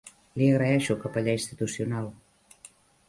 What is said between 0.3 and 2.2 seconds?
Li agraeixo, capellà institucional.